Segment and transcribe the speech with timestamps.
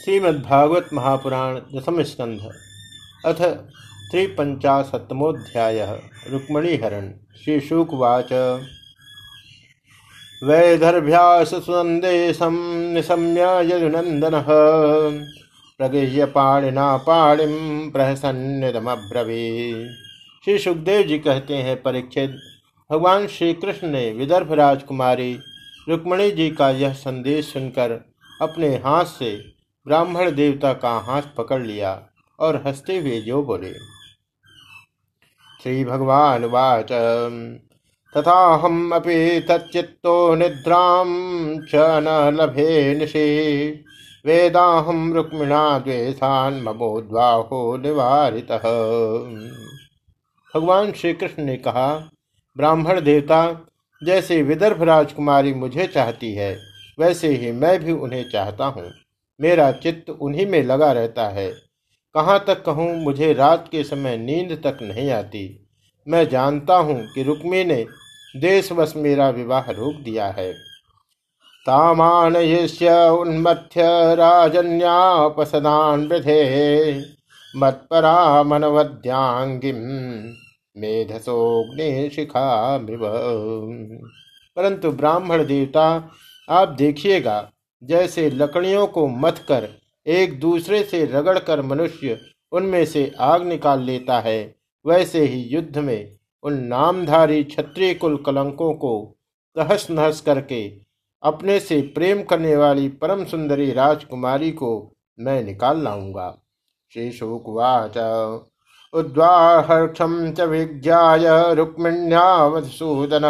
[0.00, 2.40] श्रीमद्भागवत महापुराण दशम स्कंध।
[3.24, 3.40] अथ
[4.10, 5.80] त्रिपंचाशतमोध्याय
[6.30, 7.10] रुक्मणीहरण।
[7.44, 8.32] श्रीशुकवाच।
[10.42, 12.56] वैदर्भ्यास सुनंदेशम
[12.94, 14.38] निशम्य यदुनंदन
[15.80, 19.44] प्रगृह्य पाणिना पाणिम प्रहसन्नदमब्रवी
[20.44, 22.36] श्री सुखदेव जी कहते हैं, परीक्षित,
[22.90, 25.32] भगवान श्री कृष्ण ने विदर्भ राजकुमारी
[25.88, 28.00] रुक्मणी जी का यह संदेश सुनकर
[28.42, 32.02] अपने हाथ से ब्राह्मण देवता का हाथ पकड़ लिया
[32.38, 33.72] और हँसते हुए जो बोले
[35.62, 36.92] श्री भगवान वाच।
[38.12, 41.04] तथा हम अपि तच्चित्तो निद्रां
[41.60, 43.26] च न लभे निशे।
[44.26, 48.52] वेदाहम रुक्मिणा द्वेषान ममोद्वाहो निवारित।
[50.54, 52.10] भगवान श्री कृष्ण ने कहा,
[52.56, 53.66] ब्राह्मण देवता,
[54.02, 56.58] जैसे विदर्भ राजकुमारी मुझे चाहती है,
[56.98, 58.90] वैसे ही मैं भी उन्हें चाहता हूँ।
[59.40, 61.48] मेरा चित्त उन्हीं में लगा रहता है।
[62.14, 65.66] कहाँ तक कहूँ, मुझे रात के समय नींद तक नहीं आती।
[66.06, 67.84] मैं जानता हूँ कि रुक्मी ने
[68.36, 70.52] देशवश मेरा विवाह रोक दिया है।
[71.66, 73.82] तामान उन्मथ्य
[74.14, 77.00] राजन्यापसदान वृधे।
[77.54, 79.76] मत्परा मनवद्यांगिम
[80.76, 82.78] मेधसोग्नि शिखा
[84.56, 86.10] परंतु ब्राह्मण देवता,
[86.48, 87.40] आप देखिएगा
[87.82, 89.68] जैसे लकड़ियों को मथ कर,
[90.06, 92.18] एक दूसरे से रगड़कर मनुष्य
[92.52, 98.72] उनमें से आग निकाल लेता है। वैसे ही युद्ध में उन नामधारी क्षत्रिय कुल कलंकों
[98.74, 99.16] को
[99.56, 100.62] तहस नहस करके
[101.22, 104.70] अपने से प्रेम करने वाली परम सुंदरी राजकुमारी को
[105.18, 106.38] मैं निकाल लाऊँगा।
[106.94, 107.08] श्री
[108.94, 113.24] उद्वाहर्षम च विज्ञाय रुक्मिण्यावसूदन।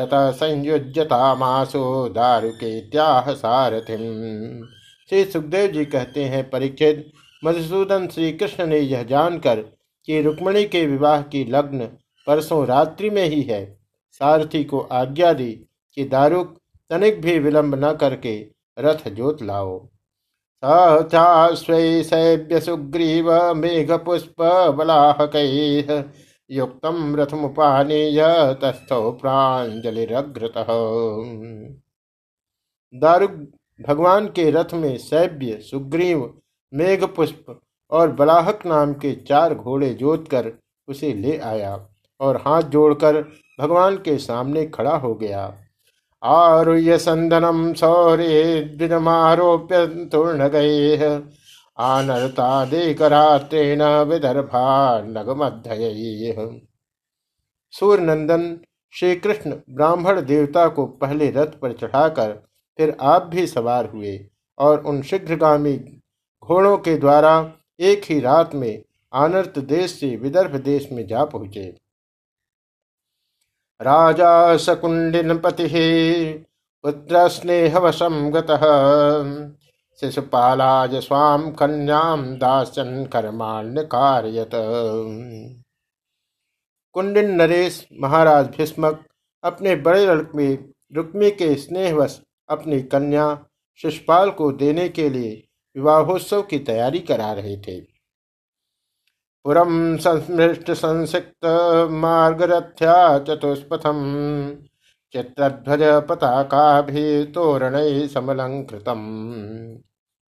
[0.00, 4.62] तथा संयुजता मासो दारुके त्याह सारथिम
[5.10, 7.10] श्री सुखदेव जी कहते हैं परीक्षित
[7.44, 9.60] मधुसूदन श्री कृष्ण ने यह जानकर
[10.08, 11.86] कि रुक्मणी के विवाह की लग्न
[12.26, 13.64] परसों रात्रि में ही है।
[14.12, 15.52] सारथी को आज्ञा दी
[15.96, 16.56] कि दारुक
[16.90, 18.34] तनिक भी विलंब न करके
[18.78, 19.88] रथ जोत लाओ।
[20.64, 24.42] सैभ्य सुग्रीव मेघ पुष्प
[24.78, 25.36] बलाहक
[26.50, 26.80] युक्त
[27.18, 28.22] रथमुपानीय
[28.62, 30.54] तस्थौ प्राजलिग्रत
[32.94, 33.30] दारुक
[33.80, 36.32] भगवान के रथ में सैभ्य सुग्रीव
[36.72, 40.52] मेघ पुष्प और बलाहक नाम के चार घोड़े जोतकर
[40.88, 41.78] उसे ले आया
[42.20, 43.22] और हाथ जोड़कर
[43.60, 45.42] भगवान के सामने खड़ा हो गया।
[46.22, 50.96] आरुह्य संदनम सौर्य द्विजमारोप्य तूर्ण गए
[51.80, 56.34] आनर्तादेकरात्रेण विदर्भा नगमध्य
[57.74, 58.60] सूर्यनंदन
[58.94, 62.46] श्री कृष्ण ब्राह्मण देवता को पहले रथ पर चढ़ाकर
[62.78, 64.26] फिर आप भी सवार हुए
[64.58, 66.00] और उन शीघ्रगामी
[66.42, 71.76] घोड़ों के द्वारा एक ही रात में आनर्त देश से विदर्भ देश में जा पहुँचे।
[73.80, 76.46] राजा सकुंडिन पति,
[76.84, 78.58] पुत्र स्नेहवशम गतः।
[80.00, 84.50] शिशुपालाज स्वाम कन्याम दासन कर्माण्य कार्यत
[86.94, 89.04] कुंडिन नरेश महाराज भीष्मक
[89.44, 90.54] अपने बड़े लड़के
[90.94, 93.26] रुक्मी के स्नेहवश अपनी कन्या
[93.80, 95.34] शिशुपाल को देने के लिए
[95.76, 97.80] विवाहोत्सव की तैयारी करा रहे थे।
[99.44, 101.46] पुरम संस्मृष्ट संसिक्त
[101.90, 104.00] मार्गरथ्या चतुष्पथम,
[105.14, 109.06] चित्रध्वज पताका भी तोरण समलंकृतम।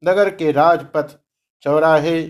[0.03, 1.19] नगर के राजपथ,
[1.61, 2.23] चौराहे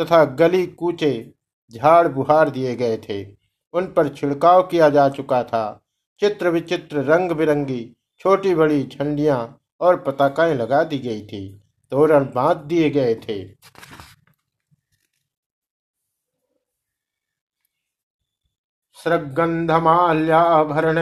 [0.00, 1.34] तथा गली कूचे
[1.74, 3.36] झाड़ बुहार दिए गए थे।
[3.72, 5.82] उन पर छिड़काव किया जा चुका था।
[6.20, 12.58] चित्र विचित्र रंग बिरंगी छोटी बड़ी झंडियाँ और पताकाएँ लगा दी गई थी। तोरण बाँध
[12.58, 13.48] दिए गए थे।
[19.04, 20.98] सृगंधमाल्याभरण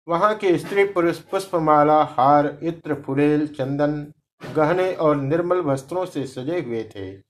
[0.07, 4.13] वहाँ के स्त्री पुरुष पुष्पमाला, हार, इत्र, फुलेल, चंदन,
[4.55, 7.21] गहने और निर्मल वस्त्रों से सजे हुए थे।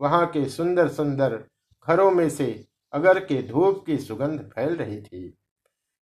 [0.00, 1.44] वहाँ के सुंदर सुंदर
[1.88, 5.38] घरों में से अगर के धूप की सुगंध फैल रही थी।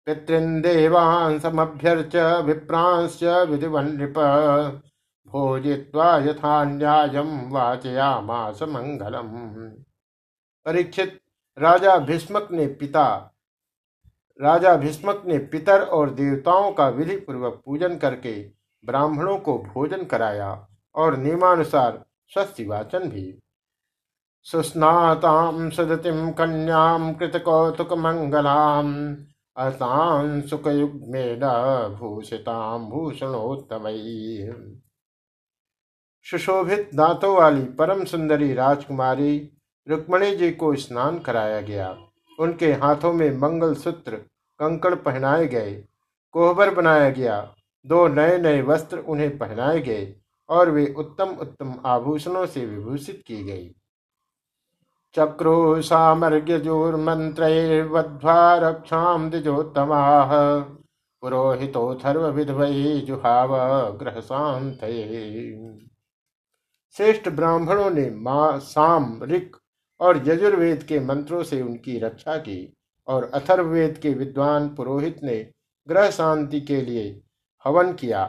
[0.06, 4.14] पितृन देवांसमभ्यर्च विप्रांश्च विधिवन नृप
[5.27, 6.63] भोजित्वा यथा
[7.50, 9.27] वाचयामास मंगलम।
[10.65, 11.21] परीक्षित
[11.57, 13.33] राजा भीष्मक ने पिता,
[14.41, 18.51] राजा भीष्मक ने पितर और देवताओं का विधि पूर्वक पूजन करके
[18.85, 23.39] ब्राह्मणों को भोजन कराया और नियमानुसार स्वस्ति वाचन भी।
[24.44, 29.15] सुस्नातां सदतिं कन्यां कृतकौतुकमङ्गलाम्
[29.57, 34.81] अतां सुखयुग्मेन भूषितां भूषणोत्तमैः।
[36.25, 39.51] सुशोभित दांतों वाली परम सुंदरी राजकुमारी
[39.88, 41.97] रुक्मणी जी को स्नान कराया गया।
[42.39, 44.15] उनके हाथों में मंगल सूत्र
[44.59, 45.83] कंकड़ पहनाए गए,
[46.33, 50.15] कोहबर बनाया गया। दो नए नए वस्त्र उन्हें पहनाए गए
[50.50, 53.75] और वे उत्तम उत्तम आभूषणों से विभूषित की गई।
[55.15, 60.19] चक्रो सामर्ग्यजोर्मंत्रैर्वध्वा रक्षाम द्विजोत्तमा
[61.23, 63.57] पुरोहितोथर्व विधवई जुहाव
[63.97, 64.79] ग्रह शांत
[66.98, 69.58] श्रेष्ठ ब्राह्मणों ने मा साम, ऋक
[70.00, 72.74] और यजुर्वेद के मंत्रों से उनकी रक्षा की
[73.08, 75.38] और अथर्ववेद के विद्वान पुरोहित ने
[75.88, 77.22] ग्रह शांति के लिए
[77.66, 78.24] हवन किया।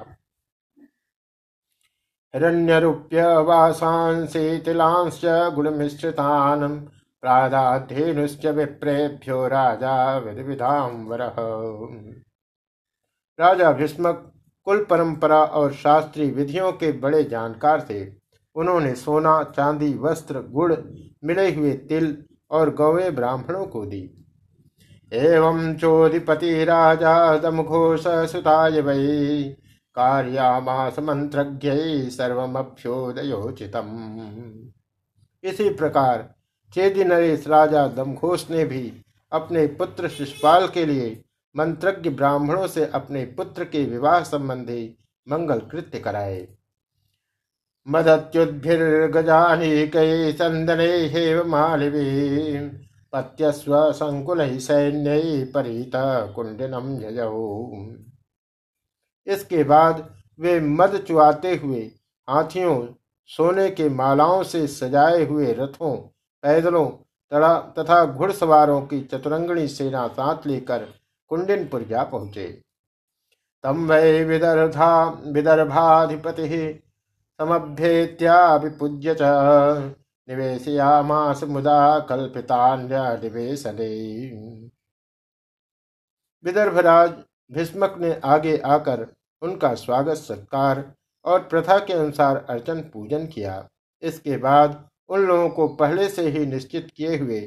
[2.34, 5.24] हिरण्यरूप्य वासांसे तिलांश्च
[5.54, 6.80] गुणमिश्रितान्
[7.22, 11.20] प्रादाधेनुश्च विप्रेभ्यो राजा विधाम्बर
[13.38, 14.32] राजा भीष्मक
[14.64, 18.21] कुल परंपरा और शास्त्रीय विधियों के बड़े जानकार थे।
[18.56, 20.74] उन्होंने सोना, चांदी, वस्त्र, गुड़,
[21.24, 22.16] मिले हुए तिल
[22.50, 24.18] और गौवे ब्राह्मणों को दी।
[25.12, 29.44] एवं चोधिपति राजा दम घोष सुताय वही
[29.96, 31.70] कार्यामास मंत्रज्ञ
[32.10, 33.88] सर्वमभ्योदयोचितम।
[35.44, 36.34] इसी प्रकार
[36.72, 38.92] चेदी नरेश राजा दमघोष ने भी
[39.32, 41.22] अपने पुत्र शिषपाल के लिए
[41.54, 46.48] मंत्रज्ञ ब्राह्मणों से अपने पुत्र के विवाह संबंधी मंगल कृत्य कराए।
[47.86, 49.92] मदत्युद्भिर्गजानीक
[50.38, 52.58] चंदने हेव मालिवी
[53.12, 55.92] पत्यस्व संकुल सैन्य परित
[56.34, 57.96] कुंडनम जयऊ
[59.26, 61.90] इसके बाद वे मद चुआते हुए
[62.28, 62.86] हाथियों,
[63.30, 65.96] सोने के मालाओं से सजाए हुए रथों,
[66.44, 66.90] पैदलों
[67.74, 70.78] तथा घुड़सवारों की चतुरंगणी सेना साथ लेकर
[71.30, 72.62] कुंडिनपुर जा पहुँचे।
[73.64, 76.82] तम वै विदर्भा विदर्भाधिपति
[77.42, 79.28] समभ्येत्याभिपूज्य च।
[80.28, 82.98] निवेशयामास मुदा कल्पितान्य
[86.44, 87.10] विदर्भराज
[87.52, 89.06] भीष्मक ने आगे आकर
[89.42, 90.84] उनका स्वागत, सत्कार
[91.24, 93.68] और प्रथा के अनुसार अर्चन पूजन किया।
[94.02, 97.40] इसके बाद उन लोगों को पहले से ही निश्चित किए हुए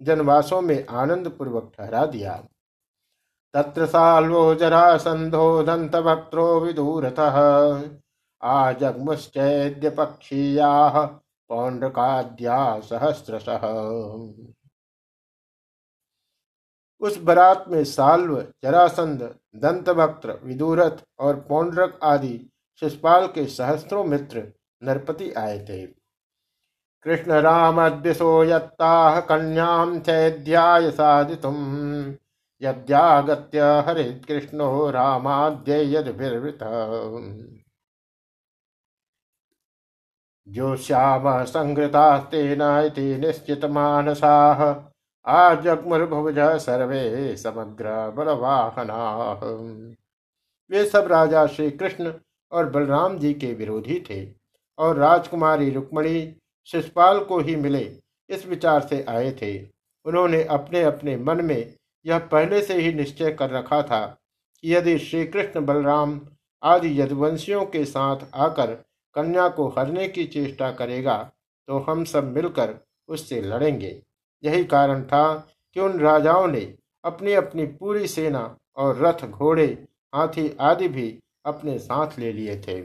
[0.00, 2.42] जनवासों में आनंद पूर्वक ठहरा दिया।
[3.54, 4.54] तत्र साल्वो
[4.98, 7.20] संधो दंत वक्त्रो विदूरत।
[8.42, 10.70] आजग्मुश्चैद्य पक्षीया
[11.50, 13.48] पौंड्रकाद्या सहस्रश
[17.00, 19.22] उस बरात में साल्व, जरासंध,
[19.56, 22.50] दंतवक्त्र, विदुरथ और पौंड्रक आदि
[22.82, 24.42] शिषपाल के सहस्त्रों मित्र
[24.82, 25.86] नरपति आए थे।
[27.06, 31.56] कृष्ण राम दिशो यत्ताह कन्याम चैध्याय साधितुम
[32.62, 36.58] यद्यागत्य हरित कृष्णो रामाद्य यदभिर्वृत
[40.48, 42.62] जो श्याम संहृतास्तेन
[43.20, 44.62] निश्चित मानसाह
[45.26, 49.32] आजगमुर्भुज सर्वे समग्र बलवाहना
[50.70, 52.12] वे सब राजा श्री कृष्ण
[52.52, 54.26] और बलराम जी के विरोधी थे
[54.78, 56.36] और राजकुमारी रुक्मणी,
[56.66, 57.96] शिषपाल को ही मिले
[58.30, 59.56] इस विचार से आए थे।
[60.04, 61.74] उन्होंने अपने अपने मन में
[62.06, 64.04] यह पहले से ही निश्चय कर रखा था
[64.62, 66.20] कि यदि श्री कृष्ण बलराम
[66.62, 68.76] आदि यदुवंशियों के साथ आकर
[69.14, 71.16] कन्या को हरने की चेष्टा करेगा
[71.68, 72.74] तो हम सब मिलकर
[73.08, 74.00] उससे लड़ेंगे।
[74.42, 75.34] यही कारण था
[75.76, 76.60] कि उन राजाओं ने
[77.04, 79.66] अपनी अपनी पूरी सेना और रथ घोड़े,
[80.12, 82.80] हाथी आदि भी अपने साथ ले लिए थे।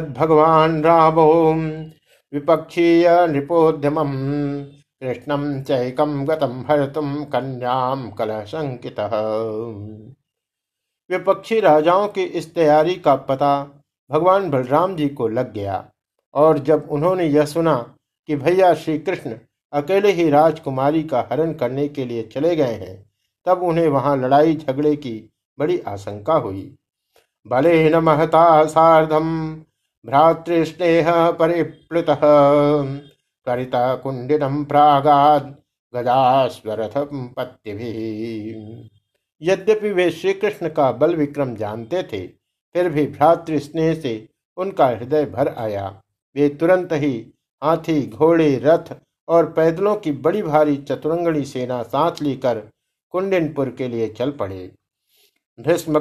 [0.00, 1.32] भगवान रामो
[2.32, 3.96] विपक्षीय नृपोद्यम
[5.02, 9.00] कृष्णम चैकम गतम कन्याम कलह संकित
[11.10, 13.52] विपक्षी राजाओं की इस तैयारी का पता
[14.10, 15.84] भगवान बलराम जी को लग गया
[16.34, 17.76] और जब उन्होंने यह सुना
[18.28, 19.36] कि भैया श्री कृष्ण
[19.72, 23.10] अकेले ही राजकुमारी का हरण करने के लिए चले गए हैं,
[23.46, 26.76] तब उन्हें वहाँ लड़ाई झगड़े की बड़ी आशंका हुई।
[27.46, 29.30] बले न महता सार्धम
[30.04, 32.06] भ्रातृस्नेह परिप्लुत,
[33.46, 35.54] करिता कुंडिनम प्रागाद
[35.94, 36.92] गदास्वरथ
[37.36, 37.72] पत्ति
[39.42, 42.26] यद्यपि वे श्री कृष्ण का बल विक्रम जानते थे,
[42.74, 44.28] फिर भी भ्रातृ स्नेह से
[44.58, 45.86] उनका हृदय भर आया।
[46.36, 47.14] वे तुरंत ही
[47.62, 48.94] हाथी, घोड़े, रथ
[49.28, 52.58] और पैदलों की बड़ी भारी चतुरंगणी सेना साथ लेकर
[53.14, 54.70] कुंडिनपुर के लिए चल पड़े।
[55.58, 55.98] भीष्म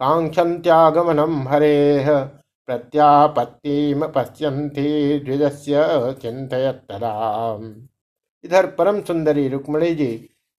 [0.00, 2.04] कांक्षन त्यागमनम हरे
[2.68, 4.88] प्रत्यापत्तिम पश्यन्ति
[5.24, 5.84] द्विजस्य
[6.22, 7.12] चिंतयतरा
[8.44, 10.08] इधर परम सुंदरी रुक्मणी जी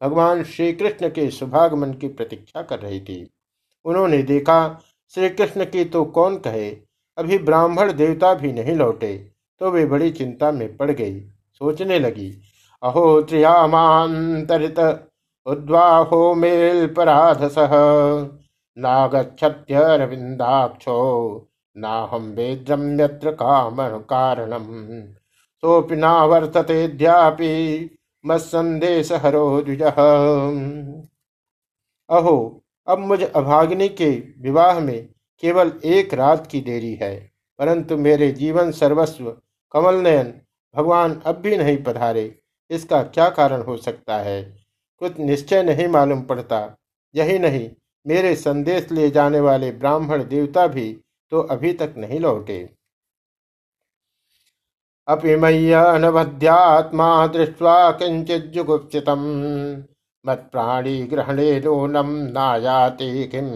[0.02, 3.30] भगवान श्री कृष्ण के शुभागमन की प्रतीक्षा कर रही थी।
[3.86, 4.82] उन्होंने देखा
[5.14, 6.78] श्री कृष्ण की तो कौन कहे?
[7.18, 11.20] अभी ब्राह्मण देवता भी नहीं लौटे तो वे बड़ी चिंता में पड़ गई।
[11.54, 12.42] सोचने लगी,
[12.84, 14.80] अहो त्रियामांतरित
[15.46, 17.56] उद्वाहो मेल पराधस।
[18.78, 20.98] नागछत्यरविंदाक्षो
[21.76, 24.66] नाहम वेद्रम यत्र काम कारणम।
[25.64, 27.90] सोपि नावर्ततेऽद्यापि
[28.28, 29.82] मत्संदेश हरो द्विज
[32.10, 34.10] अहो, अब मुझ अभाग्नि के
[34.42, 35.08] विवाह में
[35.44, 37.16] केवल एक रात की देरी है,
[37.60, 39.30] परंतु मेरे जीवन सर्वस्व
[39.74, 40.34] कमल नयन
[40.76, 42.34] भगवान अब भी नहीं पधारे।
[42.70, 44.42] इसका क्या कारण हो सकता है?
[45.02, 46.78] कुछ निश्चय नहीं मालूम पड़ता।
[47.16, 47.70] यही नहीं,
[48.06, 50.92] मेरे संदेश ले जाने वाले ब्राह्मण देवता भी
[51.32, 52.58] तो अभी तक नहीं लौटे।
[55.08, 59.84] अपि मय्यनवध्यात्मा दृष्ट्वा किञ्चिज्जुगुप्सितम्।
[60.26, 63.48] मत्प्राणी ग्रहणे नूनम नायाति किम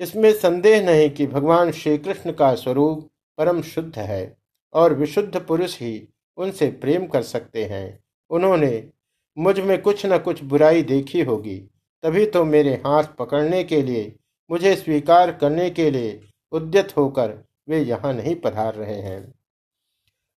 [0.00, 4.36] इसमें संदेह नहीं कि भगवान श्री कृष्ण का स्वरूप परम शुद्ध है
[4.74, 8.90] और विशुद्ध पुरुष ही उनसे प्रेम कर सकते हैं। उन्होंने,
[9.38, 11.58] मुझमें कुछ न कुछ बुराई देखी होगी,
[12.02, 14.16] तभी तो मेरे हाथ पकड़ने के लिए
[14.50, 16.20] मुझे स्वीकार करने के लिए
[16.52, 17.34] उद्यत होकर
[17.68, 19.20] वे यहाँ नहीं पधार रहे हैं।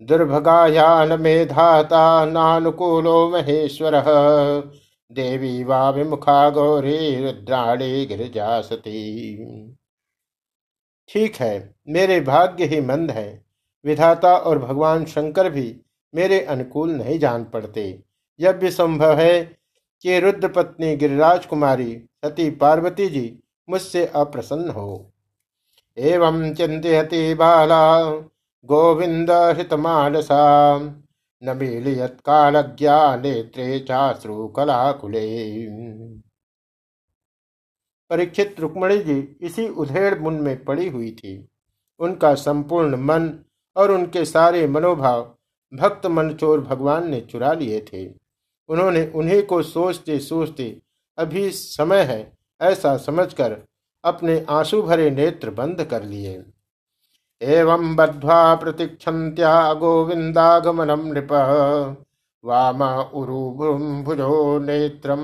[0.00, 3.92] दुर्भगायान मेधाता नानुकूलो महेश्वर,
[5.10, 8.96] देवी वा विमुखा गौरी रुद्राणी गिरजा सती
[11.08, 13.44] ठीक है, मेरे भाग्य ही मंद है।
[13.84, 15.74] विधाता और भगवान शंकर भी
[16.14, 17.82] मेरे अनुकूल नहीं जान पड़ते।
[18.40, 19.42] यह भी संभव है
[20.04, 23.24] कि रुद्र पत्नी गिरिराज कुमारी सती पार्वती जी
[23.70, 25.12] मुझसे अप्रसन्न हो।
[25.98, 28.10] एवं चिंतती बाला,
[28.64, 30.78] गोविंद हितमानसा,
[31.44, 35.66] न मीलियत कालज्ञा नेत्रे चाश्रु कलाकुले।
[38.10, 41.48] परीक्षित रुक्मणी जी इसी उधेड़ मुन में पड़ी हुई थी।
[41.98, 43.38] उनका संपूर्ण मन
[43.76, 45.34] और उनके सारे मनोभाव
[45.74, 48.14] भक्त मनचोर भगवान ने चुरा लिए थे।
[48.68, 50.82] उन्होंने उन्हीं को सोचते सोचते
[51.18, 53.56] अभी समय है ऐसा समझकर
[54.04, 56.42] अपने आँसू भरे नेत्र बंद कर लिए।
[57.42, 61.32] एवं बद्ध्वा प्रतीक्षन्त्या गोविंदागमनम नृप।
[62.44, 62.82] वाम
[63.14, 65.22] उरुभुजो नेत्रम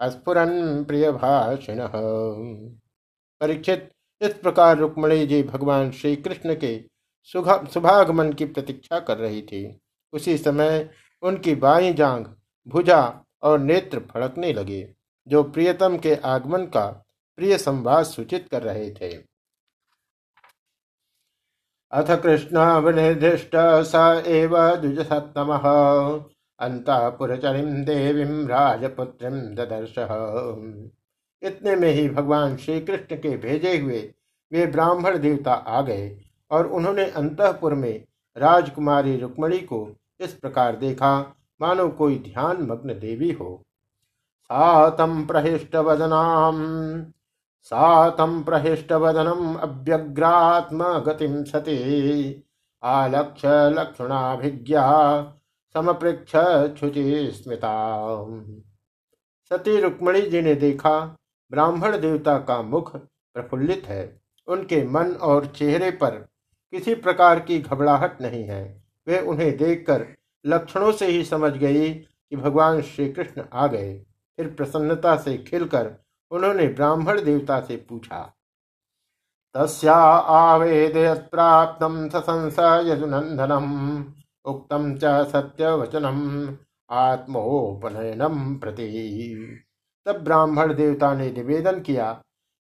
[0.00, 1.78] अस्फुरन प्रिय भाषिण
[3.40, 3.90] परीक्षित,
[4.20, 6.78] इस प्रकार रुक्मणी जी भगवान श्री कृष्ण के
[7.28, 9.80] शुभागमन की प्रतीक्षा कर रही थी।
[10.12, 10.88] उसी समय
[11.22, 12.24] उनकी बाई जांग
[12.66, 13.00] भुजा
[13.42, 14.82] और नेत्र फड़कने लगे।
[15.26, 16.86] जो प्रियतम के आगमन का
[17.38, 19.12] प्रिय संवाद सूचित कर रहे थे।
[21.92, 25.52] अथ कृष्ण विनिर्दिष्ट स एव द्विजसत्तम।
[26.60, 29.94] अंतपुरचरिम देवीं राजपुत्रीम ददर्श।
[31.42, 34.00] इतने में ही भगवान श्री कृष्ण के भेजे हुए
[34.52, 36.08] वे ब्राह्मण देवता आ गए
[36.50, 38.04] और उन्होंने अंतपुर में
[38.36, 39.88] राजकुमारी रुक्मणी को
[40.20, 43.62] इस प्रकार देखा, मानो कोई ध्यान मग्न देवी हो।
[44.44, 47.04] सातं प्रहिष्टवदनाम्।
[47.62, 52.44] सातं प्रहिष्टवदनम् अव्यग्रात्मगतिं सती
[52.82, 54.86] आलक्ष्य लक्षणाभिज्ञा
[55.74, 56.32] समपृक्ष
[56.80, 58.26] छुचि स्मिता
[59.50, 61.18] सती रुक्मणी जी ने देखा,
[61.50, 62.96] ब्राह्मण देवता का मुख
[63.34, 66.10] प्रफुल्लित है। उनके मन और चेहरे पर
[66.70, 70.06] किसी प्रकार की घबराहट नहीं है। वे उन्हें देखकर
[70.46, 74.06] लक्षणों से ही समझ गई कि भगवान श्री कृष्ण आ गए।
[74.38, 75.94] फिर प्रसन्नता से खिलकर
[76.30, 78.20] उन्होंने ब्राह्मण देवता से पूछा,
[79.54, 80.96] तस्या आवेद
[81.30, 84.04] प्राप्त ससंस यजुनंदनम
[84.44, 86.56] उक्तम च सत्यवचनम,
[86.90, 88.88] आत्मोपनयनम प्रति।
[90.06, 92.12] तब ब्राह्मण देवता ने निवेदन किया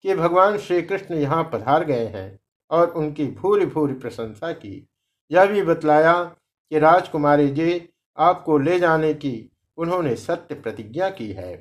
[0.04, 2.38] कि भगवान श्री कृष्ण यहाँ पधार गए हैं
[2.70, 4.86] और उनकी भूरी भूरी प्रशंसा की।
[5.30, 9.50] यह भी बतलाया कि राजकुमारी जी आपको ले जाने की
[9.80, 11.54] उन्होंने सत्य प्रतिज्ञा की है।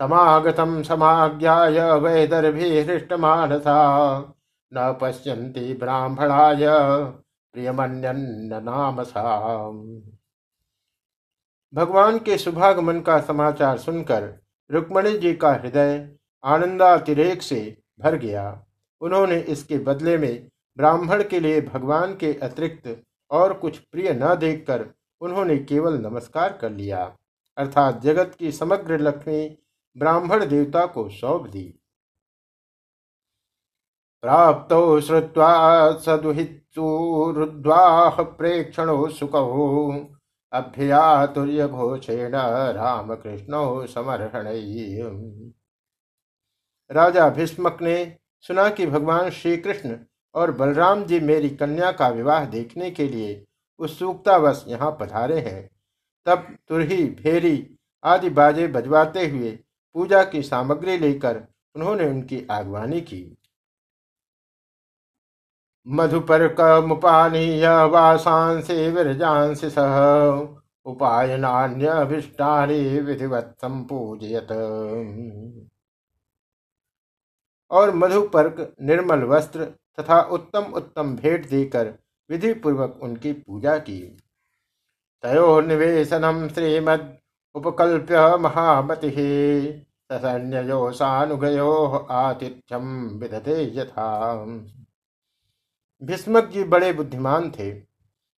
[0.00, 3.78] तमागतम समाज्ञाय वैदर्भिहृष्टमानसा
[4.72, 6.66] न पश्यन्ति ब्राह्मणाय
[7.54, 8.60] प्रियमन्यन्न
[11.74, 14.28] भगवान के शुभागमन का समाचार सुनकर
[14.70, 16.10] रुक्मणी जी का हृदय
[16.44, 17.60] आनंदातिरेक से
[18.00, 18.44] भर गया।
[19.02, 24.82] उन्होंने इसके बदले में ब्राह्मण के लिए भगवान के अतिरिक्त और कुछ प्रिय न देखकर
[25.22, 27.16] उन्होंने केवल नमस्कार कर लिया,
[27.56, 29.58] अर्थात जगत की समग्र लक्ष्मी
[29.96, 31.64] ब्राह्मण देवता को सौंप दी।
[34.22, 34.74] प्राप्त
[35.06, 37.34] श्रुवा सदुहितुरुद्वाह
[38.22, 39.90] प्रेक्षणो सुखो
[40.52, 44.46] अभ्यातुर्य घोषेण राम कृष्ण समर्हण।
[46.90, 49.96] राजा भीष्मक ने सुना कि भगवान श्री कृष्ण
[50.34, 53.45] और बलराम जी मेरी कन्या का विवाह देखने के लिए
[53.78, 55.68] उत्सुकतावश यहाँ पधारे हैं।
[56.26, 59.50] तब तुरही, फेरी आदि बाजे बजवाते हुए
[59.96, 61.36] पूजा की सामग्री लेकर
[61.74, 63.36] उन्होंने उनकी आगवानी की।
[65.86, 66.42] मधुपर
[66.86, 69.98] मुपानीय वासांसे विरजांस सह
[73.00, 74.50] विधिवत संपूजयत।
[77.70, 79.64] और मधुपर्क निर्मल वस्त्र
[80.00, 81.94] तथा उत्तम उत्तम भेंट देकर
[82.30, 84.00] विधि पूर्वक उनकी पूजा की।
[85.22, 87.18] तयो निवेशनम श्रीमद
[87.54, 89.10] उपकल्प्य महामति
[90.12, 94.34] ससन्यो सानुगयो आतिथ्यम विदते यथा।
[96.02, 97.70] भीष्मक जी बड़े बुद्धिमान थे।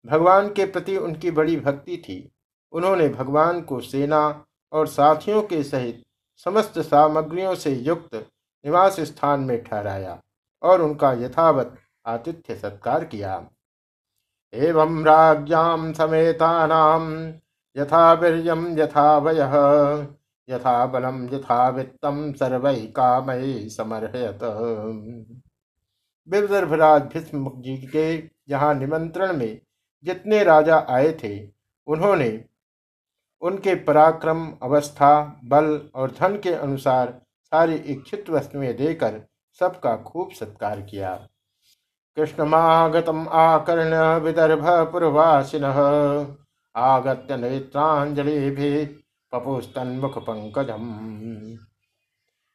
[0.06, 2.32] भगवान के प्रति उनकी बड़ी भक्ति थी।
[2.72, 6.02] उन्होंने भगवान को सेना और साथियों के सहित
[6.36, 10.22] समस्त सामग्रियों से युक्त निवास स्थान में ठहराया
[10.62, 13.48] और उनका यथावत आतिथ्य सत्कार किया।
[14.52, 17.10] एवं राज्ञाम समेतानाम
[17.76, 19.40] यथा वीर्यम यथा वय,
[20.48, 24.42] यथा बलम यथा वित्तम सर्वै कामय समर्हयत।
[26.28, 28.06] विदर्भराज भीष्म जी के
[28.48, 29.60] यहाँ निमंत्रण में
[30.04, 31.36] जितने राजा आए थे,
[31.86, 32.44] उन्होंने
[33.42, 37.14] उनके पराक्रम, अवस्था, बल और धन के अनुसार
[37.52, 39.20] सारी इच्छित वस्तुएँ देकर
[39.60, 41.14] सबका खूब सत्कार किया।
[42.16, 45.64] कृष्णमागतम आकर्ण विदर्भ पूर्वासिन।
[46.74, 48.84] आगत्य नेत्रांजलि भी
[49.32, 50.86] पपुस्तन मुख पंकजम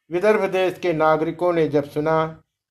[0.10, 2.26] विदर्भ देश के नागरिकों ने जब सुना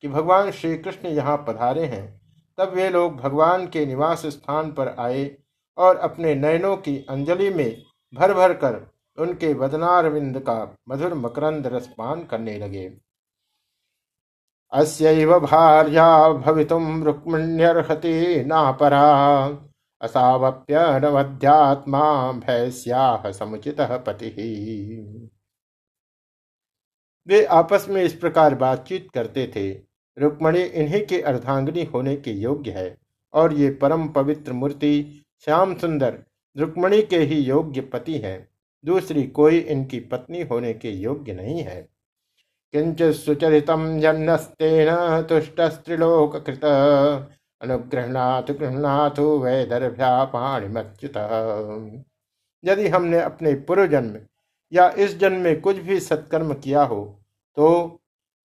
[0.04, 2.20] कि भगवान श्री कृष्ण यहाँ पधारे हैं,
[2.58, 5.30] तब वे लोग भगवान के निवास स्थान पर आए
[5.78, 8.80] और अपने नयनों की अंजलि में भर भर कर
[9.18, 12.88] उनके वदनारविंद का मधुर मकरंद रसपान करने लगे।
[14.72, 19.46] अस्यैव भार्या भवितुम रुक्मिण्यर्हति नापरा।
[20.00, 24.28] असावप्यनवध्यात्मा भैस्याह समुचित पति।
[27.28, 29.80] वे आपस में इस प्रकार बातचीत करते थे।
[30.16, 32.98] रुक्मणी इन्हीं के अर्धांगिनी होने के योग्य है
[33.34, 36.18] और ये परम पवित्र मूर्ति श्याम सुंदर
[36.56, 38.48] रुक्मणी के ही योग्य पति हैं।
[38.84, 41.88] दूसरी कोई इनकी पत्नी होने के योग्य नहीं है।
[42.74, 43.70] किंचित सुचरित
[44.02, 44.88] जन्नस्तेन
[45.30, 46.64] तुष्ट स्त्रिलोक कृत
[47.60, 51.16] अनुग्रहणाथ गृहनाथ वैदर्भ्या पाणिमच्युत
[52.64, 54.18] यदि हमने अपने पूर्व जन्म
[54.72, 57.02] या इस जन्म में कुछ भी सत्कर्म किया हो
[57.56, 57.66] तो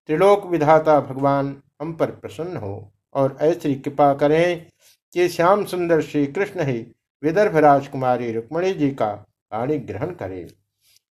[0.09, 2.75] त्रिलोक विधाता भगवान हम पर प्रसन्न हो
[3.13, 4.65] और ऐसी कृपा करें
[5.13, 6.79] कि श्याम सुंदर श्री कृष्ण ही
[7.23, 9.13] विदर्भ राजकुमारी रुक्मणी जी का
[9.51, 10.45] पाणी ग्रहण करे।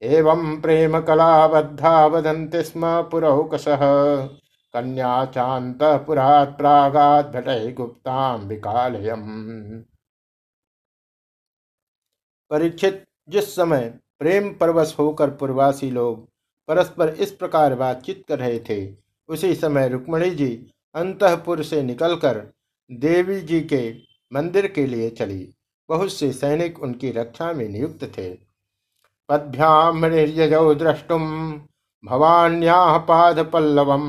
[0.02, 3.64] एवं प्रेम कलाबद्धा वदंति स्म पुरौकस
[4.74, 7.32] कन्या चांत पुरात प्रागात
[7.76, 9.22] गुप्ताम विकालयम।
[12.50, 16.28] परीक्षित जिस समय प्रेम परवश होकर पूर्वासी लोग
[16.68, 18.94] परस्पर इस प्रकार बातचीत कर रहे थे,
[19.28, 20.54] उसी समय रुक्मणी जी
[20.94, 22.38] अंतपुर से निकलकर
[22.90, 23.90] देवी जी के
[24.32, 25.48] मंदिर के लिए चली।
[25.88, 28.30] बहुत से सैनिक उनकी रक्षा में नियुक्त थे।
[29.28, 30.06] पद्भ्याम
[30.74, 31.22] द्रष्टुम।
[32.04, 34.08] भवान्या पाद पल्लवम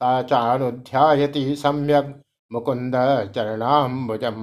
[0.00, 2.22] साचानुध्यायति सम्यक
[2.52, 2.94] मुकुंद
[3.34, 4.42] चरणाम्बुजम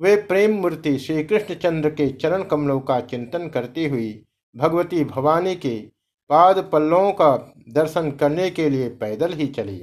[0.00, 4.24] वे प्रेम मूर्ति श्री कृष्णचंद्र के चरण कमलों का चिंतन करती हुई
[4.56, 5.76] भगवती भवानी के
[6.30, 7.30] पाद पल्लों का
[7.68, 9.80] दर्शन करने के लिए पैदल ही चली।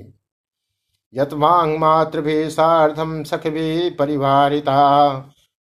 [1.13, 4.79] यतवांग मातृ भी साधम सख भी परिवारिता।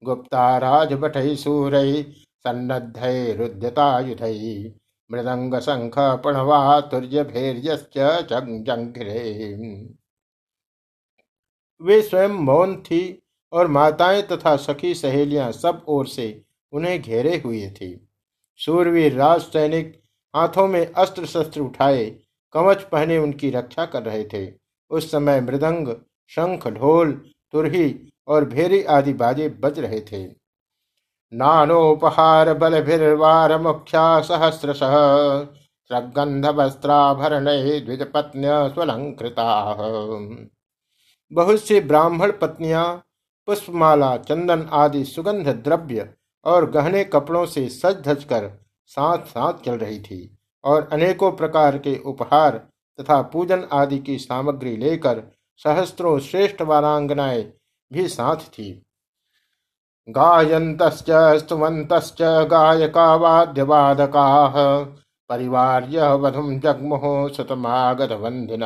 [0.04, 1.72] गुप्ता राजभट सूर
[2.44, 4.74] सन्नद्धय रुद्यतायुधय
[5.12, 7.24] मृदंग शंख प्रणवा तुर्य
[11.82, 17.70] वे स्वयं मौन थी और माताएँ तथा सखी सहेलियाँ सब ओर से उन्हें घेरे हुए
[17.70, 18.08] थी।
[18.58, 20.02] सूरवीर राज सैनिक
[20.36, 22.06] हाथों में अस्त्र शस्त्र उठाए,
[22.54, 24.54] कवच पहने उनकी रक्षा कर रहे थे।
[24.90, 25.96] उस समय मृदंग,
[26.28, 27.12] शंख, ढोल,
[27.52, 30.24] तुरही और भेरी आदि बाजे बज रहे थे।
[31.34, 37.46] नानोपहार बल भिर्वार मुख्या सहस्र सगंध वस्त्राभरण
[37.86, 39.46] द्विज पत्न्य स्वलंकृता।
[41.32, 42.86] बहुत सी ब्राह्मण पत्नियाँ,
[43.48, 46.10] पुष्पमाला, चंदन आदि सुगंध द्रव्य
[46.46, 48.50] और गहने कपड़ों से सज धज कर
[48.92, 52.58] साथ साथ चल रही थी और अनेकों प्रकार के उपहार
[53.00, 55.24] तथा पूजन आदि की सामग्री लेकर
[55.66, 57.44] सहस्त्रों श्रेष्ठ वारांगनाएँ
[57.92, 58.72] भी साथ थी।
[60.08, 61.94] गायंत स्तुवंत
[62.52, 64.24] गायका वाद्यवादका
[65.30, 65.88] परिवार
[66.22, 68.64] वधुम जगमोह सुतमागत वंदिन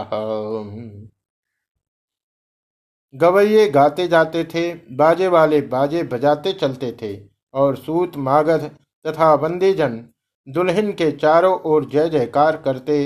[3.13, 7.13] गवैये गाते जाते थे, बाजे वाले बाजे बजाते चलते थे
[7.53, 8.63] और सूत, मागध
[9.05, 10.03] तथा बंदीजन
[10.47, 12.97] दुल्हन के चारों ओर जय जयकार करते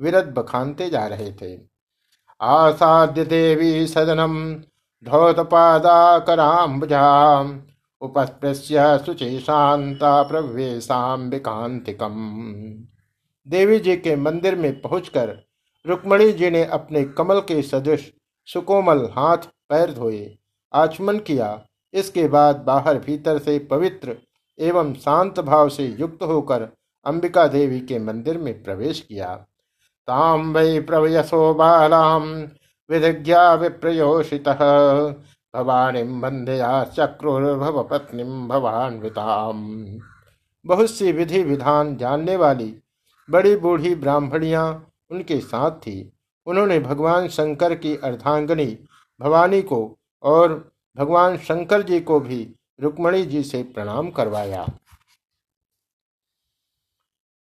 [0.00, 1.56] विरत बखानते जा रहे थे।
[2.40, 4.34] आसाद्य देवी सदनम
[5.06, 6.30] धौतपादाकराम्बुजाम
[8.02, 12.16] उपस्पृश्य शुचि शांता प्रवेशाम्बिकांतिकम
[13.46, 15.28] देवी जी के मंदिर में पहुंचकर
[15.84, 18.10] रुक्मणी जी ने अपने कमल के सदृश
[18.48, 20.38] सुकोमल हाथ पैर धोए,
[20.72, 21.48] आचमन किया।
[21.94, 24.16] इसके बाद बाहर भीतर से पवित्र
[24.58, 26.62] एवं शांत भाव से युक्त होकर
[27.06, 29.34] अंबिका देवी के मंदिर में प्रवेश किया।
[30.08, 32.24] ताम वै प्रवयसो बालाम
[32.90, 34.48] विधिज्ञा विप्रयोषित
[35.54, 39.60] भवानी बंधया चक्रुर्भव पत्नी भवान्विताम।
[40.64, 42.74] बहुत सी विधि विधान जानने वाली,
[43.28, 46.12] बड़ी बूढ़ी ब्राह्मणियाँ उनके साथ थी।
[46.46, 48.66] उन्होंने भगवान शंकर की अर्धांगनी
[49.20, 54.66] भवानी को और भगवान शंकर जी को भी रुक्मणी जी से प्रणाम करवाया।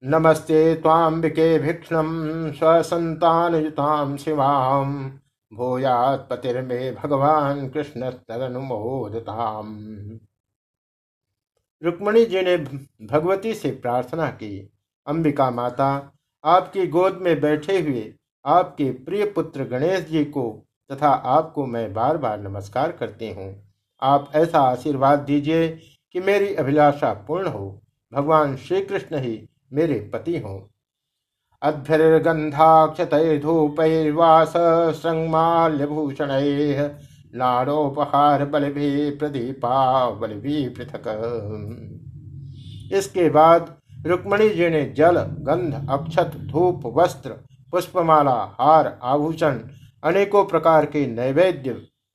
[0.03, 4.93] नमस्ते ताम्बिके भिक्षण स्वसंतानुताम शिवाम।
[5.53, 9.75] भूयात पतिर्मे भगवान कृष्ण तदनुमोदताम
[11.83, 14.61] रुक्मणी जी ने भगवती से प्रार्थना की।
[15.07, 15.91] अंबिका माता,
[16.45, 20.49] आपकी गोद में बैठे हुए आपके प्रिय पुत्र गणेश जी को
[20.91, 23.53] तथा आपको मैं बार बार नमस्कार करती हूँ।
[24.03, 27.81] आप ऐसा आशीर्वाद दीजिए कि मेरी अभिलाषा पूर्ण हो।
[28.13, 30.61] भगवान श्री कृष्ण ही मेरे पति हों।
[31.63, 34.53] अध्वर्गंधाक्षतैर्धूपैर्वास
[34.97, 36.29] संमाल्यभूषण
[37.35, 41.03] लाड़ोपहार बल भी प्रदीपा बल भी पृथक
[42.93, 43.77] इसके बाद
[44.07, 47.31] रुक्मणी जी ने जल, गंध, अक्षत, धूप, वस्त्र,
[47.73, 49.61] पुष्पमाला, हार, आभूषण,
[50.05, 51.71] अनेकों प्रकार के नैवेद्य,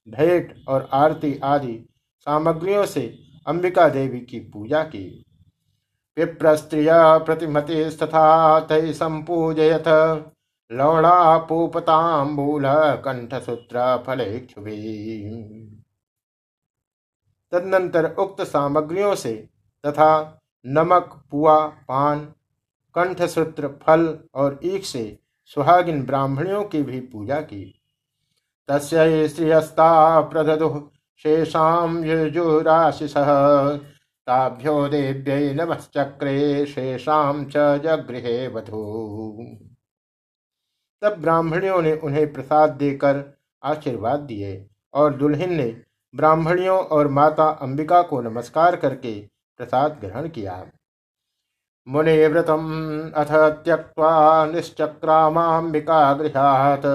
[0.08, 1.86] भेंट और आरती आदि
[2.20, 5.26] सामग्रियों से अंबिका देवी की पूजा की।
[6.18, 9.88] विप्रस्त्रिय प्रतिमति तथा तय संपूजयथ
[10.72, 12.64] लवणापूपतांबूल
[13.06, 15.30] कंठसूत्र फलेक्षुभी
[17.52, 19.50] तदनंतर उक्त सामग्रियों से
[19.86, 22.20] तथा नमक, पुआ, पान,
[22.96, 27.82] कंठसूत्र, फल और ईख से सुहागिन ब्राह्मणियों की भी पूजा की।
[28.68, 33.14] तस्य श्रियस्ता प्रदु शेषाम युजुराशिष।
[34.28, 38.84] ताभ्यो देव्य नमश्चक्रे शेषाम च जगृहे वधु।
[41.02, 43.24] तब ब्राह्मणियों ने उन्हें प्रसाद देकर
[43.64, 44.52] आशीर्वाद दिए
[44.94, 45.66] और दुल्हन ने
[46.14, 49.14] ब्राह्मणियों और माता अंबिका को नमस्कार करके
[49.60, 50.56] प्रसाद ग्रहण किया।
[51.88, 52.64] मुनिव्रतम
[53.16, 53.32] अथ
[53.64, 54.12] त्यक्त्वा
[54.46, 56.86] निश्चक्रामाम्बिका गृहात्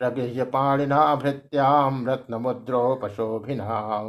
[0.00, 4.06] प्रगृह्य पाणिना भृत्याम रत्नमुद्रोपशोभिनाम।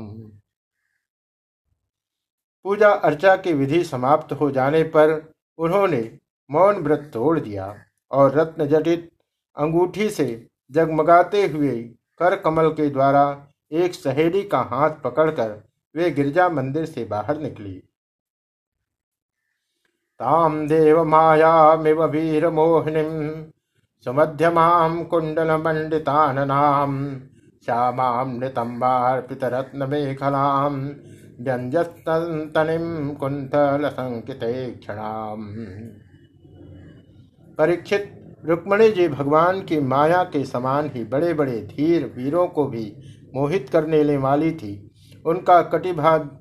[2.65, 6.19] पूजा अर्चा की विधि समाप्त हो जाने पर उन्होंने
[6.49, 7.75] मौन व्रत तोड़ दिया
[8.11, 9.11] और रत्न जटित
[9.57, 11.77] अंगूठी से जगमगाते हुए
[12.19, 15.63] कर कमल के द्वारा एक सहेली का हाथ पकड़कर
[15.95, 17.83] वे गिरजा मंदिर से बाहर निकली।
[20.19, 23.43] ताम देव मायामिव वीरमोहिनीं
[24.05, 27.19] सुमध्यमां कुण्डलमण्डिताननां
[27.65, 30.73] श्यामां नितम्बार्पितरत्नमेखलां
[31.41, 35.43] व्यञ्जस्तन्तनिं कुन्तलसङ्किते क्षणाम्।
[37.57, 42.97] परीक्षित रुक्मणी जी भगवान की माया के समान ही बड़े बड़े धीर वीरों को भी
[43.35, 44.91] मोहित करने वाली थी।
[45.25, 46.35] उनका कटिभाग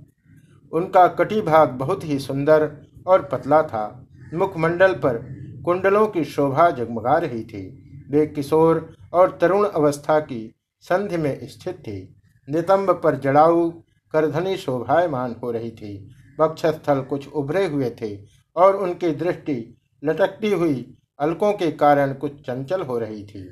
[0.72, 2.70] उनका कटिभाग बहुत ही सुंदर
[3.06, 5.18] और पतला था। मुखमंडल पर
[5.64, 7.62] कुंडलों की शोभा जगमगा रही थी।
[8.10, 12.16] वे किशोर और तरुण अवस्था की संधि में स्थित थी।
[12.48, 13.70] नितंब पर जड़ाऊ
[14.12, 15.92] करधनी शोभायमान हो रही थी।
[16.40, 18.16] वक्षस्थल कुछ उभरे हुए थे
[18.56, 19.56] और उनकी दृष्टि
[20.02, 23.44] लटकती हुई अलकों के कारण कुछ चंचल हो रही थी।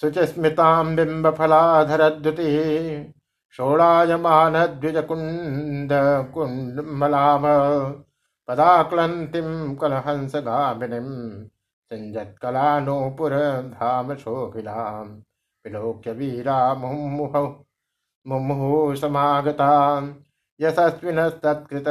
[0.00, 2.50] शुचिस्मिताम बिंब फलाधरद्युति
[3.54, 5.92] षोड़ायमान द्विज कुंड
[6.34, 7.44] कुंडमलाभ
[8.48, 9.48] पदाक्लन्तिं
[15.64, 16.58] विलोक्य वीरा
[18.28, 19.68] मुमुः समागता
[20.60, 21.88] यशस्विन तत्कृत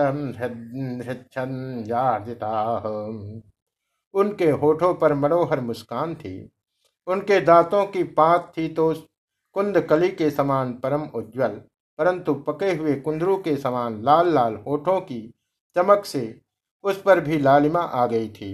[4.13, 6.34] उनके होठों पर मनोहर मुस्कान थी।
[7.08, 8.93] उनके दांतों की पात थी तो
[9.56, 11.62] कुंद कली के समान परम उज्जवल,
[12.00, 15.21] परंतु पके हुए कुंदरू के समान लाल लाल होठों की
[15.76, 16.23] चमक से
[16.84, 18.54] उस पर भी लालिमा आ गई थी।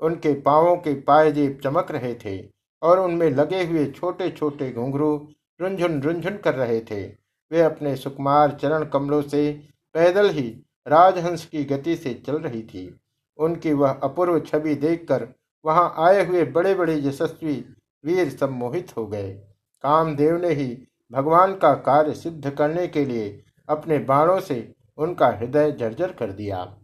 [0.00, 2.38] उनके पांवों के पायजेब चमक रहे थे
[2.82, 5.14] और उनमें लगे हुए छोटे छोटे घुंघरू
[5.60, 9.62] रुंझुन रुंझुन कर रहे थे। वे अपने सुकुमार चरण कमलों से
[9.94, 13.00] पैदल ही राजहंस की गति से चल रही थी।
[13.38, 15.28] उनकी वह अपूर्व छवि देखकर
[15.64, 17.64] वहाँ आए हुए बड़े बड़े यशस्वी
[18.04, 19.40] वीर सम्मोहित हो गए।
[19.84, 25.72] कामदेव ने ही भगवान का कार्य सिद्ध करने के लिए अपने बाणों से उनका हृदय
[25.72, 26.76] जर्जर कर दिया।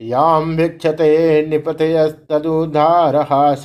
[0.00, 3.62] याम भिक्षते निपतयस्तुधारहास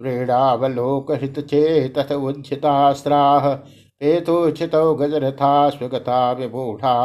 [0.00, 3.54] व्रीडावलोक हित चेत उज्जितास्त्राह
[4.04, 6.96] पेतोचित गजरथा स्वगता विमूढ़ा।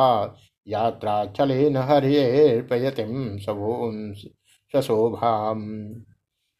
[0.67, 3.37] यात्रा चले न हरियर्पयतिम
[4.73, 5.61] सशोभाम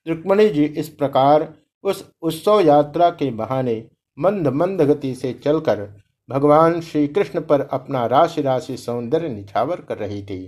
[0.06, 1.48] रुक्मणी जी इस प्रकार
[1.84, 3.76] उस उत्सव यात्रा के बहाने
[4.18, 5.82] मंद मंद गति से चलकर
[6.30, 10.40] भगवान श्री कृष्ण पर अपना राशि राशि सौंदर्य निछावर कर रही थी।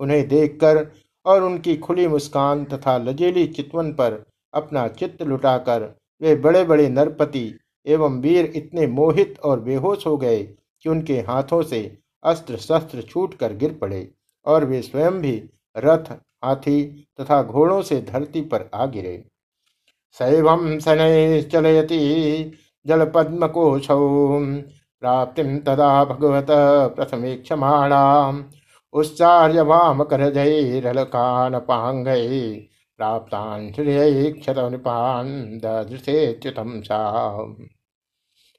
[0.00, 0.86] उन्हें देखकर
[1.26, 7.46] और उनकी खुली मुस्कान तथा लजेली चितवन पर अपना चित्त लुटाकर वे बड़े बड़े नरपति
[7.88, 11.80] एवं वीर इतने मोहित और बेहोश हो गए कि उनके हाथों से
[12.24, 14.08] अस्त्र शस्त्र छूट कर गिर पड़े
[14.46, 15.32] और वे स्वयं भी
[15.76, 16.12] रथ,
[16.44, 16.82] हाथी
[17.20, 19.22] तथा घोड़ों से धरती पर आ गिरे।
[20.16, 20.48] शैव
[20.80, 21.98] शनै चलयति
[22.86, 23.98] जल पद्म कोशौ
[25.02, 26.46] प्राप्ति तदा भगवत
[26.96, 28.44] प्रथमे क्षमाणाम।
[28.94, 32.50] उच्चार्य वाम कर जयरलकान पांगय
[32.98, 35.26] प्राप्तान क्षत निपान
[35.64, 36.80] दृशेच्युतम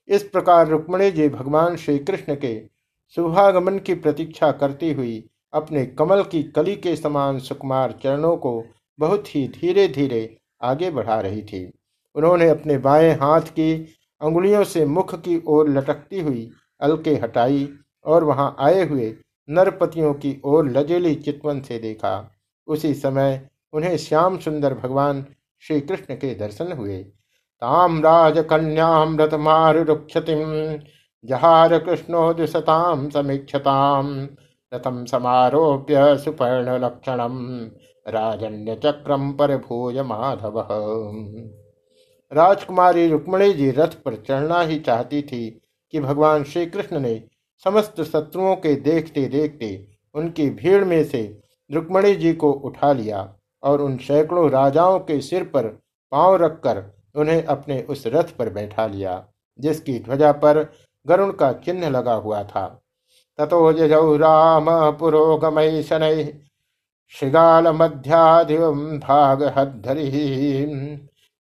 [0.10, 2.62] इस प्रकार रुक्मणी जी भगवान श्री कृष्ण के
[3.16, 8.64] शुभागमन की प्रतीक्षा करती हुई अपने कमल की कली के समान सुकुमार चरणों को
[9.00, 11.74] बहुत ही धीरे धीरे आगे बढ़ा रही थी।
[12.16, 13.74] उन्होंने अपने बाएँ हाथ की
[14.22, 16.50] अंगुलियों से मुख की ओर लटकती हुई
[16.82, 17.70] अलके हटाई
[18.06, 19.16] और वहाँ आए हुए
[19.50, 22.32] नरपतियों की ओर लजेली चितवन से देखा।
[22.68, 25.26] उसी समय उन्हें श्याम सुंदर भगवान
[25.60, 27.06] श्री कृष्ण के दर्शन हुए।
[27.62, 30.52] ताम राज कन्याम रथमारुक्षतिम
[31.24, 34.14] जहार कृष्णो दिशताम समीक्षताम
[34.72, 37.38] रथम समारोप्य सुपर्ण लक्षणम
[38.08, 40.60] राजन्य चक्रम पर भूय माधव।
[42.32, 45.50] राजकुमारी रुक्मणी जी रथ पर चढ़ना ही चाहती थी
[45.94, 47.14] कि भगवान श्री कृष्ण ने
[47.66, 49.70] समस्त शत्रुओं के देखते देखते
[50.16, 51.22] उनकी भीड़ में से
[51.70, 53.28] रुक्मणी जी को उठा लिया
[53.64, 55.68] और उन सैकड़ों राजाओं के सिर पर
[56.12, 56.82] पाँव रखकर
[57.16, 59.24] उन्हें अपने उस रथ पर बैठा लिया,
[59.60, 60.62] जिसकी ध्वजा पर
[61.06, 62.68] गरुण का चिन्ह लगा हुआ था।
[63.40, 64.66] ततो राम
[65.00, 66.24] पुरोगमय शनै
[67.14, 69.44] श्रृगाल मध्याधिम भाग भाग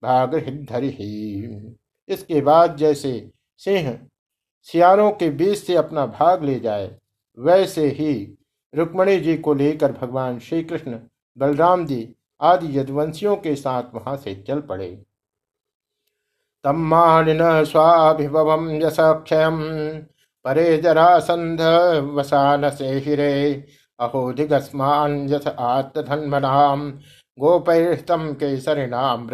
[0.03, 0.93] भागधरि
[2.09, 3.11] इसके बाद जैसे
[3.61, 3.97] सिंह
[4.67, 6.89] सियारों के बीच से अपना भाग ले जाए,
[7.37, 8.13] वैसे ही
[8.73, 10.99] रुक्मणी जी को लेकर भगवान श्री कृष्ण
[11.37, 12.07] बलराम जी
[12.41, 14.89] आदि यदवंशियों के साथ वहाँ से चल पड़े।
[16.63, 19.57] तम्मानिन स्वाभिभवं यशक्षयं
[20.45, 21.61] परे जरासन्ध
[22.15, 23.65] वसान से हिरे।
[23.99, 26.91] अहोधिगस्मान यथ आत्मधन्मनाम।
[27.39, 29.27] गोपैस्तम केसरिणाम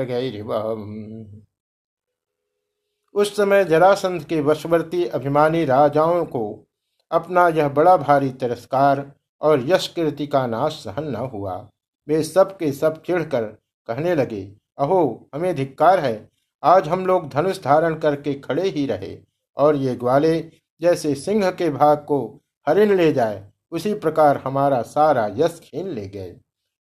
[3.15, 6.67] उस समय जरासंध के वशवर्ती अभिमानी राजाओं को
[7.11, 9.11] अपना यह बड़ा भारी तिरस्कार
[9.41, 11.69] और यश कीर्ति का नाश सहन न हुआ।
[12.07, 13.43] वे सब के सब चिढ़कर
[13.87, 16.34] कहने लगे, अहो, हमें धिक्कार है
[16.65, 19.17] आज हम लोग धनुष धारण करके खड़े ही रहे
[19.57, 20.39] और ये ग्वाले
[20.81, 22.19] जैसे सिंह के भाग को
[22.67, 26.35] हरिण ले जाए, उसी प्रकार हमारा सारा यश छीन ले गए।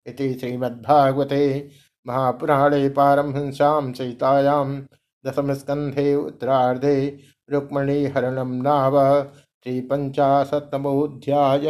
[0.05, 1.69] इति श्रीमद्भागवते
[2.05, 4.75] महापुराणे पारमहंस्याम सहितायाम
[5.23, 6.95] दशम स्कंधे उत्तरार्धे
[7.49, 8.97] रुक्मणी हरणम नाव
[9.89, 11.67] पंचाशतमोध्याय